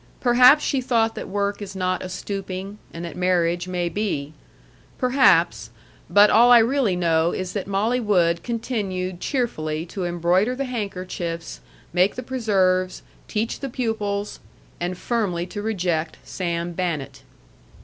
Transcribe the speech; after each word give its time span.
Perhaps 0.19 0.63
she 0.63 0.81
thought 0.81 1.13
that 1.13 1.27
work 1.29 1.61
is 1.61 1.75
not 1.75 2.01
a 2.01 2.09
stooping, 2.09 2.79
and 2.91 3.05
that 3.05 3.15
marriage 3.15 3.67
may 3.67 3.87
be. 3.87 4.33
Perhaps 4.97 5.69
But 6.09 6.31
all 6.31 6.51
I 6.51 6.57
really 6.57 6.95
know 6.95 7.33
is 7.33 7.53
that 7.53 7.67
Molly 7.67 7.99
Wood 7.99 8.41
continued 8.41 9.19
cheerfully 9.21 9.85
to 9.85 10.05
embroider 10.05 10.55
the 10.55 10.65
handkerchiefs, 10.65 11.59
make 11.93 12.15
the 12.15 12.23
preserves, 12.23 13.03
teach 13.27 13.59
the 13.59 13.69
pupils 13.69 14.39
and 14.79 14.97
firmly 14.97 15.45
to 15.45 15.61
reject 15.61 16.17
Sam 16.23 16.71
Bannett. 16.73 17.21